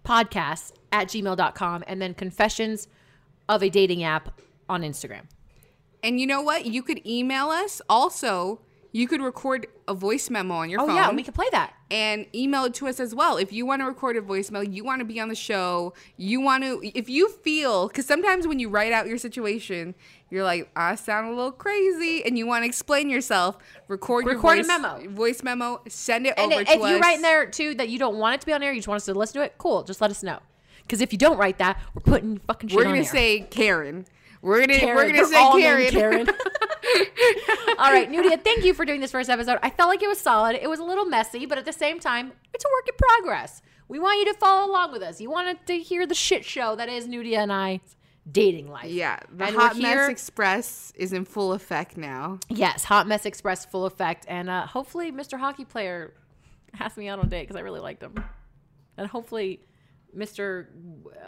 [0.04, 2.88] podcast at gmail.com and then confessions
[3.48, 5.22] of a dating app on Instagram.
[6.02, 6.66] And you know what?
[6.66, 7.80] You could email us.
[7.88, 8.60] Also,
[8.92, 10.96] you could record a voice memo on your Oh, phone.
[10.96, 11.72] yeah, and we can play that.
[11.90, 13.36] and email it to us as well.
[13.36, 16.40] If you want to record a voicemail, you want to be on the show, you
[16.40, 19.94] want to, if you feel, because sometimes when you write out your situation,
[20.30, 24.56] you're like, I sound a little crazy, and you want to explain yourself, record, Record
[24.58, 25.08] your voice, memo.
[25.10, 26.42] voice memo, send it over.
[26.44, 27.00] And over if to you us.
[27.00, 28.88] write in there too that you don't want it to be on air, you just
[28.88, 29.82] want us to listen to it, cool.
[29.82, 30.38] Just let us know.
[30.82, 34.06] Because if you don't write that, we're putting fucking shit we're on gonna say Karen.
[34.42, 34.96] We're gonna Karen.
[34.96, 35.90] we're gonna They're say all Karen.
[35.90, 36.28] Karen.
[37.78, 39.58] all right, Nudia, thank you for doing this first episode.
[39.62, 40.58] I felt like it was solid.
[40.60, 43.62] It was a little messy, but at the same time, it's a work in progress.
[43.88, 45.20] We want you to follow along with us.
[45.20, 47.80] You wanted to hear the shit show that is Nudia and I
[48.30, 48.86] dating life.
[48.90, 52.38] Yeah, the And Hot Mess Express is in full effect now.
[52.48, 55.38] Yes, Hot Mess Express full effect, and uh, hopefully, Mr.
[55.38, 56.14] Hockey Player
[56.80, 58.14] asked me out on a date because I really liked him,
[58.96, 59.60] and hopefully,
[60.16, 60.66] Mr.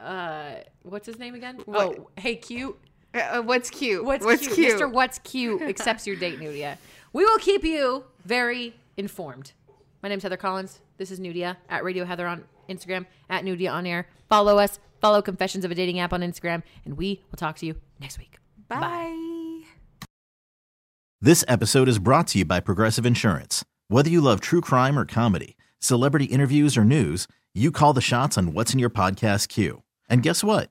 [0.03, 1.61] Uh, what's his name again?
[1.65, 1.99] What?
[1.99, 2.79] Oh, hey, cute.
[3.15, 4.05] Uh, what's cute?
[4.05, 4.77] What's, cute?
[4.77, 4.91] Mr.
[4.91, 6.77] What's cute accepts your date, Nudia.
[7.13, 9.53] We will keep you very informed.
[10.03, 10.81] My name's Heather Collins.
[10.99, 14.09] This is Nudia at Radio Heather on Instagram, at Nudia on air.
[14.29, 14.81] Follow us.
[15.01, 18.19] Follow Confessions of a Dating App on Instagram, and we will talk to you next
[18.19, 18.39] week.
[18.69, 18.81] Bye.
[18.81, 19.63] Bye.
[21.21, 23.65] This episode is brought to you by Progressive Insurance.
[23.89, 28.37] Whether you love true crime or comedy, celebrity interviews or news, you call the shots
[28.37, 29.83] on what's in your podcast queue.
[30.09, 30.71] And guess what?